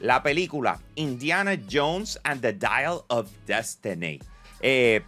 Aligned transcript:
la 0.00 0.22
película 0.22 0.80
Indiana 0.94 1.58
Jones 1.70 2.20
and 2.24 2.40
the 2.40 2.52
Dial 2.52 3.04
of 3.08 3.30
Destiny. 3.46 4.20
Eh, 4.60 5.02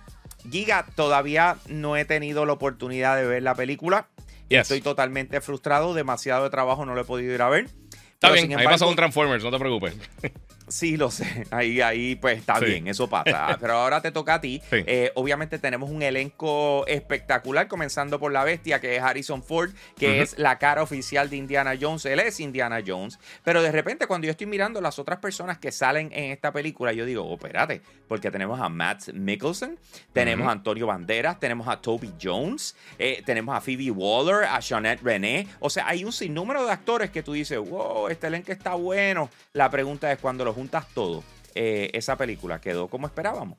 Giga, 0.51 0.87
todavía 0.95 1.57
no 1.69 1.97
he 1.97 2.05
tenido 2.05 2.47
la 2.47 2.53
oportunidad 2.53 3.17
de 3.17 3.27
ver 3.27 3.43
la 3.43 3.55
película. 3.55 4.09
Estoy 4.49 4.81
totalmente 4.81 5.41
frustrado, 5.41 5.95
demasiado 5.95 6.45
de 6.45 6.51
trabajo 6.51 6.85
no 6.85 6.95
lo 6.95 7.03
he 7.03 7.05
podido 7.05 7.33
ir 7.33 7.43
a 7.43 7.49
ver. 7.49 7.69
Está 8.15 8.33
bien, 8.33 8.59
ahí 8.59 8.67
pasó 8.67 8.89
un 8.89 8.97
Transformers, 8.97 9.45
no 9.45 9.51
te 9.51 9.59
preocupes. 9.59 9.97
Sí, 10.71 10.97
lo 10.97 11.11
sé. 11.11 11.47
Ahí, 11.51 11.81
ahí 11.81 12.15
pues 12.15 12.39
está 12.39 12.61
bien, 12.61 12.87
eso 12.87 13.09
pasa. 13.09 13.59
Pero 13.61 13.75
ahora 13.75 14.01
te 14.01 14.13
toca 14.13 14.35
a 14.35 14.41
ti. 14.41 14.63
Eh, 14.71 15.11
obviamente 15.17 15.59
tenemos 15.59 15.91
un 15.91 16.01
elenco 16.01 16.87
espectacular, 16.87 17.67
comenzando 17.67 18.21
por 18.21 18.31
la 18.31 18.45
bestia, 18.45 18.81
que 18.81 18.97
es 18.97 19.03
Harrison 19.03 19.43
Ford, 19.43 19.73
que 19.97 20.23
es 20.23 20.39
la 20.39 20.59
cara 20.59 20.83
oficial 20.83 21.29
de 21.29 21.37
Indiana 21.37 21.75
Jones. 21.79 22.05
Él 22.07 22.21
es 22.21 22.39
Indiana 22.39 22.81
Jones. 22.87 23.19
Pero 23.43 23.63
de 23.63 23.73
repente, 23.73 24.07
cuando 24.07 24.27
yo 24.27 24.31
estoy 24.31 24.47
mirando 24.47 24.81
las 24.81 24.99
otras 25.01 25.19
personas 25.19 25.59
que 25.59 25.73
salen 25.73 26.11
en 26.13 26.31
esta 26.31 26.53
película, 26.53 26.93
yo 26.93 27.05
digo, 27.05 27.25
oh, 27.25 27.35
espérate, 27.35 27.83
porque 28.07 28.31
tenemos 28.31 28.61
a 28.61 28.69
Matt 28.69 29.09
Mickelson, 29.13 29.77
tenemos 30.13 30.47
a 30.47 30.53
Antonio 30.53 30.87
Banderas, 30.87 31.41
tenemos 31.41 31.67
a 31.67 31.81
Toby 31.81 32.13
Jones, 32.23 32.77
eh, 32.99 33.23
tenemos 33.27 33.57
a 33.57 33.61
Phoebe 33.61 33.91
Waller, 33.91 34.45
a 34.45 34.61
Jeanette 34.61 35.03
René. 35.03 35.49
O 35.59 35.69
sea, 35.69 35.89
hay 35.89 36.05
un 36.05 36.13
sinnúmero 36.13 36.65
de 36.65 36.73
actores 36.73 37.11
que 37.11 37.25
tú 37.25 37.33
dices, 37.33 37.59
wow, 37.59 38.09
este 38.09 38.29
elenco 38.29 38.53
está 38.53 38.75
bueno. 38.75 39.31
La 39.53 39.69
pregunta 39.69 40.13
es 40.13 40.19
cuando 40.19 40.45
los 40.45 40.57
juntas 40.61 40.87
todo, 40.93 41.25
eh, 41.55 41.91
esa 41.95 42.17
película 42.17 42.61
quedó 42.61 42.87
como 42.89 43.07
esperábamos. 43.07 43.57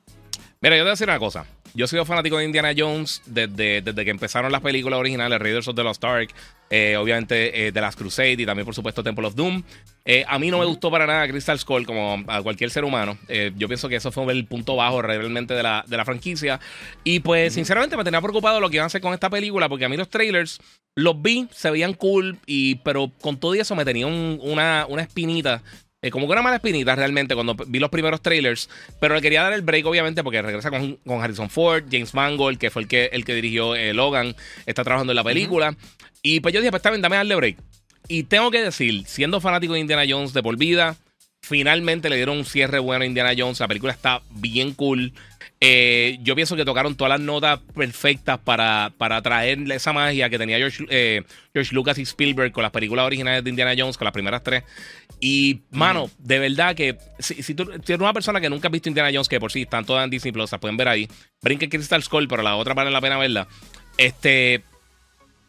Mira, 0.60 0.76
yo 0.76 0.80
te 0.80 0.82
voy 0.82 0.88
a 0.90 0.92
decir 0.92 1.08
una 1.08 1.18
cosa. 1.18 1.44
Yo 1.74 1.86
he 1.86 1.88
sido 1.88 2.04
fanático 2.04 2.38
de 2.38 2.44
Indiana 2.44 2.72
Jones 2.76 3.22
desde, 3.26 3.82
desde 3.82 4.04
que 4.04 4.10
empezaron 4.12 4.52
las 4.52 4.60
películas 4.60 5.00
originales, 5.00 5.40
Raiders 5.40 5.66
of 5.66 5.74
the 5.74 5.82
Lost 5.82 6.04
Ark, 6.04 6.32
eh, 6.70 6.96
obviamente 6.96 7.66
eh, 7.66 7.72
The 7.72 7.80
Last 7.80 7.98
Crusade 7.98 8.34
y 8.34 8.46
también, 8.46 8.64
por 8.64 8.74
supuesto, 8.74 9.02
Temple 9.02 9.26
of 9.26 9.34
Doom. 9.34 9.64
a 10.28 10.38
mí 10.38 10.50
no 10.52 10.60
me 10.60 10.64
gustó 10.64 10.92
para 10.92 11.06
nada 11.06 11.26
Crystal 11.26 11.58
Skull 11.58 11.84
como 11.84 12.22
a 12.28 12.40
cualquier 12.40 12.70
ser 12.70 12.84
humano. 12.84 13.18
yo 13.56 13.66
pienso 13.66 13.88
que 13.88 13.96
eso 13.96 14.12
fue 14.12 14.32
el 14.32 14.46
punto 14.46 14.76
bajo 14.76 15.02
realmente 15.02 15.54
de 15.54 15.64
la, 15.64 15.84
de 15.88 15.96
la 15.96 16.04
franquicia. 16.04 16.60
Y 17.02 17.18
pues, 17.18 17.54
sinceramente, 17.54 17.96
me 17.96 18.04
tenía 18.04 18.20
preocupado 18.20 18.60
lo 18.60 18.70
que 18.70 18.76
iban 18.76 18.84
a 18.84 18.86
hacer 18.86 19.00
con 19.00 19.14
esta 19.14 19.30
película 19.30 19.68
porque 19.68 19.86
a 19.86 19.88
mí 19.88 19.96
los 19.96 20.08
trailers 20.08 20.60
los 20.94 21.20
vi, 21.20 21.48
se 21.50 21.70
veían 21.70 21.94
cool, 21.94 22.38
y, 22.46 22.76
pero 22.76 23.10
con 23.20 23.38
todo 23.38 23.54
eso 23.54 23.74
me 23.74 23.84
tenía 23.84 24.06
una, 24.06 24.86
una 24.88 25.02
espinita 25.02 25.62
eh, 26.02 26.10
como 26.10 26.26
que 26.26 26.32
una 26.32 26.42
mala 26.42 26.56
espinita 26.56 26.96
realmente 26.96 27.34
cuando 27.34 27.54
vi 27.54 27.78
los 27.78 27.88
primeros 27.88 28.20
trailers. 28.20 28.68
Pero 29.00 29.14
le 29.14 29.22
quería 29.22 29.42
dar 29.42 29.52
el 29.52 29.62
break, 29.62 29.86
obviamente, 29.86 30.24
porque 30.24 30.42
regresa 30.42 30.70
con, 30.70 30.98
Harrison 31.06 31.48
Ford, 31.48 31.84
James 31.90 32.12
Mangold, 32.12 32.58
que 32.58 32.70
fue 32.70 32.82
el 32.82 32.88
que, 32.88 33.06
el 33.12 33.24
que 33.24 33.34
dirigió 33.34 33.76
eh, 33.76 33.94
Logan, 33.94 34.34
está 34.66 34.82
trabajando 34.82 35.12
en 35.12 35.16
la 35.16 35.24
película. 35.24 35.76
Y 36.20 36.40
pues 36.40 36.52
yo 36.52 36.60
dije, 36.60 36.70
pues 36.70 36.80
está 36.80 36.90
bien, 36.90 37.02
dame 37.02 37.16
darle 37.16 37.36
break. 37.36 37.56
Y 38.08 38.24
tengo 38.24 38.50
que 38.50 38.62
decir, 38.62 39.04
siendo 39.06 39.40
fanático 39.40 39.74
de 39.74 39.80
Indiana 39.80 40.02
Jones 40.08 40.32
de 40.32 40.42
por 40.42 40.56
vida, 40.56 40.96
finalmente 41.40 42.10
le 42.10 42.16
dieron 42.16 42.38
un 42.38 42.44
cierre 42.44 42.80
bueno 42.80 43.04
a 43.04 43.06
Indiana 43.06 43.32
Jones. 43.36 43.60
La 43.60 43.68
película 43.68 43.92
está 43.92 44.22
bien 44.30 44.72
cool. 44.74 45.12
Eh, 45.64 46.18
yo 46.22 46.34
pienso 46.34 46.56
que 46.56 46.64
tocaron 46.64 46.96
todas 46.96 47.10
las 47.12 47.20
notas 47.20 47.60
perfectas 47.72 48.36
para, 48.40 48.92
para 48.98 49.22
traer 49.22 49.60
esa 49.70 49.92
magia 49.92 50.28
que 50.28 50.36
tenía 50.36 50.56
George, 50.56 50.84
eh, 50.90 51.22
George, 51.54 51.72
Lucas 51.72 51.98
y 51.98 52.02
Spielberg 52.02 52.50
con 52.50 52.64
las 52.64 52.72
películas 52.72 53.06
originales 53.06 53.44
de 53.44 53.50
Indiana 53.50 53.72
Jones, 53.78 53.96
con 53.96 54.06
las 54.06 54.12
primeras 54.12 54.42
tres. 54.42 54.64
Y, 55.20 55.60
mano, 55.70 56.10
de 56.18 56.40
verdad 56.40 56.74
que 56.74 56.98
si, 57.20 57.54
tú, 57.54 57.70
eres 57.70 58.00
una 58.00 58.12
persona 58.12 58.40
que 58.40 58.50
nunca 58.50 58.66
ha 58.66 58.72
visto 58.72 58.88
Indiana 58.88 59.10
Jones, 59.12 59.28
que 59.28 59.38
por 59.38 59.52
sí 59.52 59.62
están 59.62 59.84
todas 59.84 60.02
en 60.02 60.10
Disney 60.10 60.32
Plus, 60.32 60.50
las 60.50 60.60
pueden 60.60 60.76
ver 60.76 60.88
ahí. 60.88 61.08
Brinque 61.40 61.68
Crystal 61.68 62.02
Skull, 62.02 62.26
pero 62.26 62.42
la 62.42 62.56
otra 62.56 62.74
vale 62.74 62.90
la 62.90 63.00
pena 63.00 63.16
verla. 63.16 63.46
Este. 63.98 64.64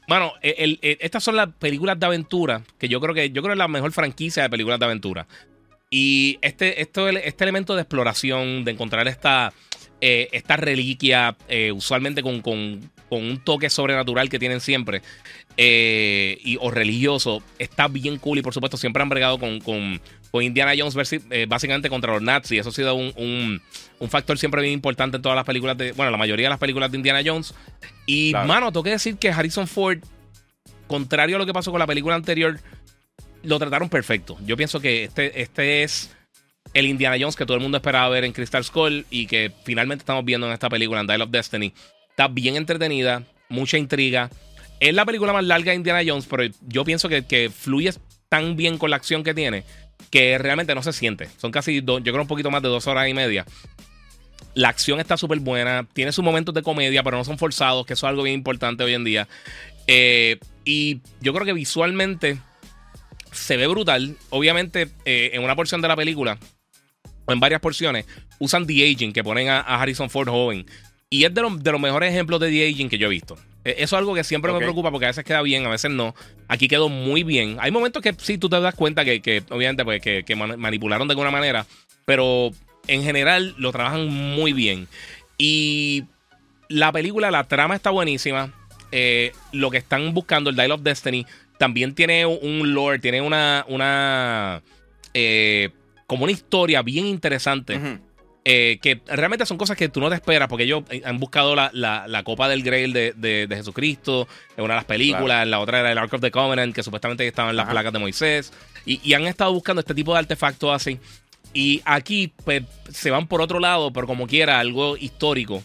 Mano, 0.08 0.34
estas 0.44 1.23
son 1.23 1.38
las 1.38 1.50
películas 1.56 2.00
de 2.00 2.06
aventura 2.06 2.61
que 2.78 2.88
yo 2.88 3.02
creo 3.02 3.16
que 3.16 3.31
yo 3.31 3.41
creo 3.41 3.53
que 3.53 3.53
es 3.53 3.58
la 3.58 3.67
mejor 3.67 3.91
franquicia 3.94 4.44
de 4.44 4.50
películas 4.52 4.78
de 4.78 4.86
aventura. 4.86 5.25
Y 5.89 6.39
este, 6.41 6.81
esto, 6.81 7.08
este 7.08 7.44
elemento 7.44 7.75
de 7.75 7.81
exploración, 7.81 8.64
de 8.64 8.72
encontrar 8.72 9.08
esta, 9.08 9.53
eh, 10.06 10.28
esta 10.34 10.58
reliquia, 10.58 11.38
eh, 11.47 11.72
usualmente 11.72 12.22
con, 12.22 12.41
un 13.09 13.41
toque 13.46 13.69
sobrenatural 13.69 14.28
que 14.28 14.38
tienen 14.38 14.59
siempre, 14.59 15.02
eh, 15.56 16.38
y, 16.44 16.58
o 16.59 16.72
religioso, 16.72 17.41
está 17.58 17.88
bien 17.88 18.18
cool. 18.18 18.40
Y 18.40 18.41
por 18.41 18.53
supuesto, 18.53 18.75
siempre 18.75 19.02
han 19.02 19.08
bregado 19.08 19.40
con, 19.40 19.62
con, 19.62 20.02
Indiana 20.41 20.74
Jones 20.78 20.94
básicamente 21.47 21.90
contra 21.90 22.12
los 22.12 22.22
nazis. 22.22 22.59
Eso 22.59 22.68
ha 22.68 22.74
sido 22.74 22.96
un, 22.96 23.62
factor 24.09 24.38
siempre 24.38 24.62
bien 24.62 24.74
importante 24.74 25.16
en 25.16 25.24
todas 25.24 25.38
las 25.38 25.46
películas 25.46 25.78
de. 25.78 25.94
Bueno, 25.94 26.12
la 26.12 26.18
mayoría 26.18 26.47
de 26.47 26.50
las 26.50 26.59
películas 26.59 26.91
de 26.91 26.97
Indiana 26.97 27.22
Jones. 27.25 27.53
Y, 28.06 28.34
mano, 28.34 28.74
tengo 28.74 28.84
que 28.84 28.90
decir 28.90 29.16
que 29.16 29.30
Harrison 29.30 29.68
Ford, 29.68 30.00
contrario 30.88 31.38
a 31.38 31.40
lo 31.40 31.46
que 31.46 31.53
pasó 31.53 31.72
con 31.72 31.80
la 31.80 31.88
película 31.88 32.16
anterior, 32.16 32.59
lo 33.41 33.58
trataron 33.58 33.88
perfecto. 33.88 34.38
Yo 34.46 34.58
pienso 34.58 34.81
que 34.81 35.06
este, 35.06 35.41
este 35.41 35.84
es 35.84 36.14
el 36.73 36.85
Indiana 36.85 37.17
Jones 37.19 37.35
que 37.35 37.45
todo 37.45 37.56
el 37.56 37.63
mundo 37.63 37.78
esperaba 37.78 38.09
ver 38.09 38.23
en 38.23 38.34
Crystal 38.34 38.63
Skull 38.63 39.06
y 39.09 39.28
que 39.28 39.51
finalmente 39.63 40.01
estamos 40.01 40.25
viendo 40.25 40.47
en 40.47 40.53
esta 40.53 40.69
película, 40.69 41.01
en 41.01 41.07
Dial 41.07 41.22
of 41.22 41.31
Destiny. 41.31 41.73
Está 42.09 42.28
bien 42.28 42.56
entretenida, 42.56 43.23
mucha 43.50 43.78
intriga. 43.78 44.29
Es 44.79 44.94
la 44.94 45.06
película 45.06 45.34
más 45.34 45.44
larga 45.45 45.72
de 45.72 45.78
Indiana 45.78 46.01
Jones, 46.06 46.28
pero 46.29 46.44
yo 46.67 46.84
pienso 46.84 47.09
que, 47.09 47.25
que 47.25 47.50
fluye 47.50 47.94
tan 48.29 48.56
bien 48.56 48.78
con 48.78 48.89
la 48.89 48.95
acción 48.95 49.23
que 49.23 49.34
tiene 49.34 49.63
que 50.09 50.38
realmente 50.38 50.75
no 50.75 50.84
se 50.84 50.94
siente. 50.94 51.29
Son 51.38 51.51
casi, 51.51 51.81
yo 51.84 52.01
creo, 52.01 52.22
un 52.22 52.28
poquito 52.28 52.51
más 52.51 52.61
de 52.61 52.69
dos 52.69 52.88
horas 52.88 53.07
y 53.07 53.13
media. 53.13 53.45
La 54.53 54.69
acción 54.69 55.00
está 55.00 55.17
súper 55.17 55.40
buena, 55.40 55.88
tiene 55.94 56.11
sus 56.11 56.23
momentos 56.23 56.53
de 56.53 56.61
comedia, 56.61 57.01
pero 57.01 57.17
no 57.17 57.23
son 57.23 57.38
forzados, 57.40 57.85
que 57.85 57.94
eso 57.94 58.05
es 58.05 58.09
algo 58.09 58.23
bien 58.23 58.35
importante 58.35 58.84
hoy 58.84 58.94
en 58.94 59.03
día. 59.03 59.28
Eh, 59.88 60.38
y 60.63 61.01
yo 61.22 61.34
creo 61.34 61.45
que 61.45 61.53
visualmente 61.53 62.38
se 63.31 63.57
ve 63.57 63.66
brutal. 63.67 64.17
Obviamente, 64.29 64.90
eh, 65.05 65.31
en 65.34 65.44
una 65.44 65.55
porción 65.55 65.81
de 65.81 65.88
la 65.88 65.95
película 65.95 66.38
en 67.28 67.39
varias 67.39 67.61
porciones, 67.61 68.06
usan 68.39 68.66
The 68.67 68.91
Aging, 68.91 69.13
que 69.13 69.23
ponen 69.23 69.50
a, 69.50 69.61
Harrison 69.61 70.09
Ford 70.09 70.28
joven. 70.28 70.66
Y 71.09 71.25
es 71.25 71.34
de, 71.34 71.41
de, 71.41 71.72
los 71.72 71.81
mejores 71.81 72.11
ejemplos 72.11 72.39
de 72.39 72.50
The 72.50 72.67
Aging 72.69 72.89
que 72.89 72.97
yo 72.97 73.07
he 73.07 73.09
visto. 73.09 73.38
E, 73.66 73.72
eso 73.78 73.95
es 73.95 74.00
algo 74.00 74.13
que 74.13 74.23
siempre 74.23 74.51
me 74.51 74.59
preocupa 74.59 74.91
porque 74.91 75.06
a 75.06 75.09
veces 75.09 75.23
queda 75.23 75.41
bien, 75.41 75.66
a 75.66 75.69
veces 75.69 75.91
no. 75.91 76.16
Aquí 76.47 76.67
quedó 76.67 76.89
muy 76.89 77.23
bien. 77.23 77.57
Hay 77.59 77.72
momentos 77.72 78.01
que 78.01 78.13
sí 78.17 78.38
tú 78.38 78.50
te 78.50 78.59
das 78.59 78.75
cuenta 78.75 79.06
que, 79.06 79.44
obviamente, 79.50 79.85
pues, 79.85 80.01
que, 80.01 80.35
manipularon 80.35 81.07
de 81.07 81.13
alguna 81.13 81.31
manera, 81.31 81.66
pero 82.06 82.51
en 82.88 83.03
general 83.03 83.55
lo 83.57 83.72
trabajan 83.72 84.07
muy 84.07 84.53
bien. 84.53 84.88
Y 85.38 86.05
la 86.67 86.91
película, 86.91 87.31
la 87.31 87.45
trama 87.45 87.75
está 87.75 87.90
buenísima. 87.90 88.53
Eh, 88.91 89.31
lo 89.51 89.72
que 89.72 89.78
están 89.78 90.13
buscando, 90.13 90.50
el 90.50 90.55
Dial 90.55 90.72
of 90.72 90.81
Destiny, 90.81 91.25
también 91.57 91.95
tiene 91.95 92.25
un 92.25 92.73
lore, 92.73 93.00
tiene 93.00 93.22
una. 93.22 93.66
una 93.67 94.61
eh, 95.13 95.69
como 96.13 96.25
una 96.25 96.31
historia 96.31 96.84
bien 96.84 97.07
interesante. 97.07 98.00
Eh, 98.46 98.78
que 98.84 99.01
realmente 99.07 99.47
son 99.47 99.57
cosas 99.57 99.75
que 99.75 99.90
tú 99.90 100.00
no 100.00 100.09
te 100.09 100.16
esperas, 100.16 100.47
porque 100.47 100.66
ellos 100.66 100.84
han 101.06 101.18
buscado 101.18 101.56
la, 101.56 102.22
copa 102.24 102.47
del 102.47 102.62
Grail 102.62 102.94
de, 102.94 103.47
Jesucristo 103.50 104.28
en 104.56 104.63
una 104.63 104.75
de 104.75 104.78
las 104.78 104.85
películas, 104.85 105.47
la 105.47 105.59
otra 105.59 105.79
era 105.79 105.91
el 105.91 105.97
Ark 105.97 106.13
of 106.13 106.22
the 106.22 106.29
Covenant, 106.29 106.75
que 106.75 106.84
supuestamente 106.84 107.25
estaban 107.25 107.50
en 107.50 107.56
las 107.56 107.68
placas 107.68 107.91
de 107.91 107.97
Moisés, 107.97 108.53
y, 108.85 109.12
han 109.16 109.23
estado 109.23 109.52
buscando 109.53 109.79
este 109.79 109.96
tipo 109.96 110.13
de 110.13 110.19
artefactos 110.19 110.72
así. 110.72 111.00
Y 111.52 111.81
aquí 111.84 112.31
pues, 112.44 112.62
se 112.91 113.09
van 113.09 113.25
por 113.25 113.41
otro 113.41 113.59
lado, 113.59 113.91
pero 113.91 114.06
como 114.06 114.28
quiera, 114.28 114.59
algo 114.59 114.97
histórico. 114.97 115.63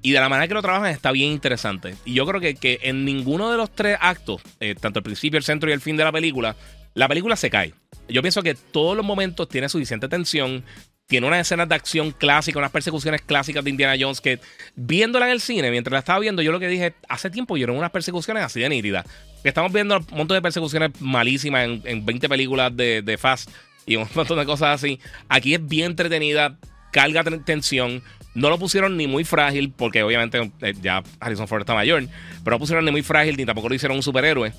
Y 0.00 0.12
de 0.12 0.20
la 0.20 0.28
manera 0.28 0.46
que 0.46 0.54
lo 0.54 0.62
trabajan 0.62 0.90
está 0.92 1.10
bien 1.10 1.32
interesante. 1.32 1.96
Y 2.04 2.14
yo 2.14 2.24
creo 2.24 2.40
que, 2.40 2.54
que 2.54 2.78
en 2.82 3.04
ninguno 3.04 3.50
de 3.50 3.56
los 3.56 3.74
tres 3.74 3.98
actos, 4.00 4.42
eh, 4.60 4.76
tanto 4.78 5.00
el 5.00 5.02
principio, 5.02 5.38
el 5.38 5.44
centro 5.44 5.68
y 5.68 5.72
el 5.72 5.80
fin 5.80 5.96
de 5.96 6.04
la 6.04 6.12
película, 6.12 6.54
la 6.98 7.06
película 7.06 7.36
se 7.36 7.48
cae. 7.48 7.74
Yo 8.08 8.22
pienso 8.22 8.42
que 8.42 8.54
todos 8.54 8.96
los 8.96 9.06
momentos 9.06 9.48
tiene 9.48 9.68
suficiente 9.68 10.08
tensión. 10.08 10.64
Tiene 11.06 11.28
unas 11.28 11.40
escenas 11.40 11.68
de 11.68 11.76
acción 11.76 12.10
clásicas, 12.10 12.58
unas 12.58 12.72
persecuciones 12.72 13.22
clásicas 13.22 13.62
de 13.62 13.70
Indiana 13.70 13.94
Jones 13.98 14.20
que 14.20 14.40
viéndola 14.74 15.26
en 15.26 15.32
el 15.32 15.40
cine, 15.40 15.70
mientras 15.70 15.92
la 15.92 16.00
estaba 16.00 16.18
viendo, 16.18 16.42
yo 16.42 16.50
lo 16.50 16.58
que 16.58 16.66
dije, 16.66 16.94
hace 17.08 17.30
tiempo 17.30 17.56
yo 17.56 17.72
unas 17.72 17.92
persecuciones 17.92 18.42
así 18.42 18.60
de 18.60 18.68
nítidas. 18.68 19.06
Estamos 19.44 19.72
viendo 19.72 19.96
un 19.96 20.18
montón 20.18 20.34
de 20.34 20.42
persecuciones 20.42 20.90
malísimas 21.00 21.68
en, 21.84 22.04
20 22.04 22.28
películas 22.28 22.76
de, 22.76 23.00
de 23.00 23.16
Fast 23.16 23.48
y 23.86 23.94
un 23.94 24.08
montón 24.14 24.36
de 24.36 24.44
cosas 24.44 24.74
así. 24.74 24.98
Aquí 25.28 25.54
es 25.54 25.66
bien 25.66 25.92
entretenida, 25.92 26.58
carga 26.90 27.22
tensión. 27.44 28.02
No 28.34 28.50
lo 28.50 28.58
pusieron 28.58 28.96
ni 28.96 29.06
muy 29.06 29.24
frágil, 29.24 29.72
porque 29.74 30.02
obviamente 30.02 30.50
eh, 30.60 30.74
ya 30.82 31.02
Harrison 31.20 31.48
Ford 31.48 31.60
está 31.60 31.74
mayor, 31.74 32.06
pero 32.44 32.56
no 32.56 32.58
pusieron 32.58 32.84
ni 32.84 32.90
muy 32.90 33.02
frágil 33.02 33.36
ni 33.36 33.46
tampoco 33.46 33.68
lo 33.68 33.74
hicieron 33.76 33.96
un 33.96 34.02
superhéroe. 34.02 34.52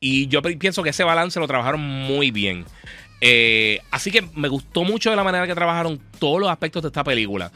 Y 0.00 0.28
yo 0.28 0.42
pienso 0.42 0.82
que 0.82 0.90
ese 0.90 1.04
balance 1.04 1.40
lo 1.40 1.46
trabajaron 1.46 1.80
muy 1.80 2.30
bien. 2.30 2.64
Eh, 3.20 3.80
así 3.90 4.10
que 4.10 4.22
me 4.34 4.48
gustó 4.48 4.84
mucho 4.84 5.10
de 5.10 5.16
la 5.16 5.24
manera 5.24 5.46
que 5.46 5.54
trabajaron 5.54 6.00
todos 6.18 6.40
los 6.40 6.50
aspectos 6.50 6.82
de 6.82 6.88
esta 6.88 7.02
película. 7.02 7.50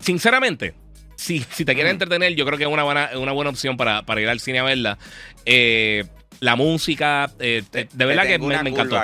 Sinceramente, 0.00 0.74
si, 1.16 1.40
si 1.40 1.64
te 1.64 1.74
quieres 1.74 1.92
entretener, 1.92 2.34
yo 2.34 2.44
creo 2.44 2.58
que 2.58 2.64
es 2.64 2.70
una 2.70 2.82
buena, 2.82 3.10
una 3.16 3.32
buena 3.32 3.50
opción 3.50 3.76
para, 3.76 4.02
ir 4.20 4.28
al 4.28 4.40
cine 4.40 4.58
a 4.58 4.64
verla. 4.64 4.98
Eh, 5.46 6.04
la 6.40 6.56
música, 6.56 7.30
de 7.38 7.64
verdad 7.94 8.26
que 8.26 8.38
me, 8.38 8.54
encantó. 8.54 9.00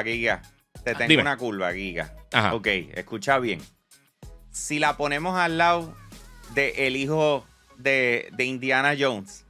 Te 0.84 0.94
tengo 0.94 1.20
una 1.20 1.36
curva, 1.36 1.72
Giga. 1.72 2.14
Ok, 2.52 2.66
escucha 2.66 3.38
bien 3.38 3.60
si 4.56 4.78
la 4.78 4.96
ponemos 4.96 5.36
al 5.36 5.58
lado 5.58 5.94
de 6.54 6.86
el 6.86 6.96
hijo 6.96 7.46
de, 7.76 8.32
Indiana 8.38 8.94
Jones, 8.98 9.44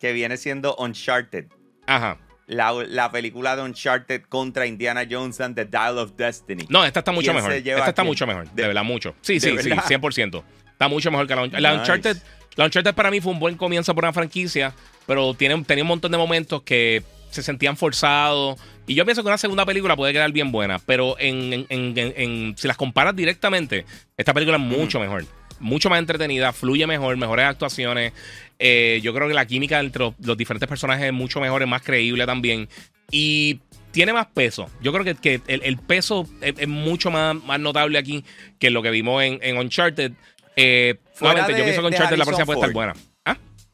que 0.00 0.12
viene 0.12 0.36
siendo 0.36 0.74
Uncharted. 0.76 1.46
Ajá. 1.88 2.18
la, 2.46 3.10
película 3.10 3.56
de 3.56 3.62
Uncharted 3.62 4.22
contra 4.28 4.66
Indiana 4.66 5.06
Jones 5.10 5.40
and 5.40 5.56
the 5.56 5.64
Dial 5.64 5.98
of 5.98 6.12
Destiny. 6.16 6.66
No, 6.68 6.84
esta 6.84 7.00
está 7.00 7.12
mucho 7.12 7.34
mejor. 7.34 7.52
Esta 7.52 7.88
está 7.88 8.04
mucho 8.04 8.26
mejor. 8.26 8.50
De, 8.50 8.66
verdad, 8.66 8.84
mucho. 8.84 9.14
Sí, 9.22 9.40
sí, 9.40 9.56
sí, 9.58 9.70
100%. 9.70 10.42
Está 10.70 10.88
mucho 10.88 11.10
mejor 11.10 11.26
que 11.26 11.34
la, 11.34 11.46
la 11.60 11.74
Uncharted. 11.74 12.16
La 12.56 12.64
Uncharted 12.64 12.94
para 12.94 13.10
mí 13.10 13.20
fue 13.20 13.32
un 13.32 13.38
buen 13.38 13.56
comienzo 13.56 13.94
por 13.94 14.04
una 14.04 14.12
franquicia, 14.12 14.74
pero 15.06 15.32
tiene, 15.34 15.62
tenía 15.64 15.84
un 15.84 15.88
montón 15.88 16.10
de 16.10 16.18
momentos 16.18 16.62
que 16.62 17.04
se 17.30 17.42
sentían 17.42 17.76
forzados. 17.76 18.58
Y 18.86 18.94
yo 18.94 19.04
pienso 19.04 19.22
que 19.22 19.28
una 19.28 19.38
segunda 19.38 19.64
película 19.64 19.96
puede 19.96 20.12
quedar 20.12 20.32
bien 20.32 20.50
buena, 20.50 20.78
pero 20.78 21.16
en, 21.18 22.54
si 22.56 22.66
las 22.66 22.76
comparas 22.76 23.14
directamente, 23.14 23.84
esta 24.16 24.34
película 24.34 24.56
es 24.56 24.62
mucho 24.62 24.98
mejor. 24.98 25.24
Mucho 25.60 25.90
más 25.90 25.98
entretenida, 25.98 26.52
fluye 26.52 26.86
mejor, 26.86 27.16
mejores 27.16 27.46
actuaciones. 27.46 28.12
Eh, 28.58 29.00
yo 29.02 29.14
creo 29.14 29.28
que 29.28 29.34
la 29.34 29.46
química 29.46 29.80
entre 29.80 30.12
los, 30.18 30.36
diferentes 30.36 30.68
personajes 30.68 31.06
es 31.06 31.12
mucho 31.12 31.40
mejor, 31.40 31.62
es 31.62 31.68
más 31.68 31.82
creíble 31.82 32.26
también. 32.26 32.68
Y 33.10 33.60
tiene 33.90 34.12
más 34.12 34.26
peso. 34.26 34.68
Yo 34.80 34.92
creo 34.92 35.04
que, 35.16 35.40
el, 35.46 35.78
peso 35.78 36.26
es, 36.40 36.68
mucho 36.68 37.10
más, 37.10 37.34
más 37.44 37.60
notable 37.60 37.98
aquí 37.98 38.24
que 38.58 38.70
lo 38.70 38.82
que 38.82 38.90
vimos 38.90 39.22
en, 39.22 39.56
Uncharted. 39.56 40.12
Eh, 40.56 40.96
yo 41.20 41.46
pienso 41.46 41.80
que 41.80 41.86
Uncharted 41.86 42.16
la 42.16 42.24
próxima 42.24 42.46
puede 42.46 42.60
estar 42.60 42.72
buena. 42.72 42.94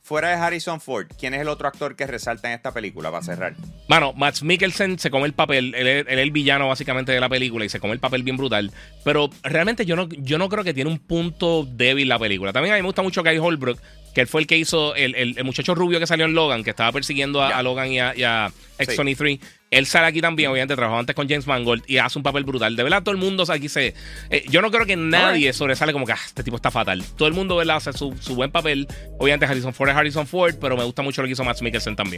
Fuera 0.04 0.28
de 0.28 0.34
Harrison 0.34 0.82
Ford, 0.82 1.06
¿quién 1.18 1.32
es 1.32 1.40
el 1.40 1.48
otro 1.48 1.66
actor 1.66 1.96
que 1.96 2.06
resalta 2.06 2.48
en 2.48 2.54
esta 2.54 2.74
película 2.74 3.10
para 3.10 3.24
cerrar? 3.24 3.54
Mano, 3.88 4.12
Max 4.12 4.42
Mikkelsen 4.42 4.98
se 4.98 5.10
come 5.10 5.24
el 5.24 5.32
papel, 5.32 5.74
él, 5.74 5.86
es 5.86 6.06
el 6.06 6.30
villano 6.30 6.68
básicamente 6.68 7.10
de 7.10 7.20
la 7.20 7.30
película 7.30 7.64
y 7.64 7.70
se 7.70 7.80
come 7.80 7.94
el 7.94 8.00
papel 8.00 8.22
bien 8.22 8.36
brutal. 8.36 8.70
Pero 9.02 9.30
realmente 9.42 9.86
yo 9.86 9.96
no, 9.96 10.06
yo 10.10 10.36
no 10.36 10.50
creo 10.50 10.62
que 10.62 10.74
tiene 10.74 10.90
un 10.90 10.98
punto 10.98 11.66
débil 11.66 12.06
la 12.06 12.18
película. 12.18 12.52
También 12.52 12.74
a 12.74 12.76
mí 12.76 12.82
me 12.82 12.88
gusta 12.88 13.00
mucho 13.00 13.22
Guy 13.22 13.38
Holbrook, 13.38 13.80
que 14.14 14.20
él 14.20 14.26
fue 14.26 14.42
el 14.42 14.46
que 14.46 14.58
hizo 14.58 14.94
el, 14.94 15.42
muchacho 15.42 15.74
rubio 15.74 15.98
que 15.98 16.06
salió 16.06 16.26
en 16.26 16.34
Logan, 16.34 16.64
que 16.64 16.70
estaba 16.70 16.92
persiguiendo 16.92 17.42
a, 17.42 17.62
Logan 17.62 17.90
y 17.90 17.98
a, 17.98 18.52
X-23. 18.76 19.40
Él 19.74 19.86
sale 19.86 20.06
aquí 20.06 20.20
también, 20.20 20.50
obviamente, 20.50 20.76
trabajó 20.76 20.98
antes 20.98 21.16
con 21.16 21.28
James 21.28 21.46
Mangold 21.48 21.82
y 21.88 21.98
hace 21.98 22.18
un 22.18 22.22
papel 22.22 22.44
brutal. 22.44 22.76
De 22.76 22.82
verdad, 22.84 23.02
todo 23.02 23.12
el 23.12 23.20
mundo 23.20 23.44
aquí 23.48 23.68
se. 23.68 23.94
Eh, 24.30 24.44
yo 24.48 24.62
no 24.62 24.70
creo 24.70 24.86
que 24.86 24.94
nadie 24.94 25.52
sobresale 25.52 25.92
como 25.92 26.06
que 26.06 26.12
ah, 26.12 26.18
este 26.24 26.44
tipo 26.44 26.56
está 26.56 26.70
fatal. 26.70 27.02
Todo 27.16 27.26
el 27.26 27.34
mundo, 27.34 27.56
¿verdad? 27.56 27.76
hace 27.76 27.92
su, 27.92 28.14
su 28.20 28.36
buen 28.36 28.52
papel. 28.52 28.86
Obviamente, 29.18 29.46
Harrison 29.46 29.74
Ford 29.74 29.90
es 29.90 29.96
Harrison 29.96 30.26
Ford, 30.28 30.54
pero 30.60 30.76
me 30.76 30.84
gusta 30.84 31.02
mucho 31.02 31.22
lo 31.22 31.26
que 31.26 31.32
hizo 31.32 31.42
Max 31.42 31.60
Mikkelsen 31.60 31.96
también. 31.96 32.12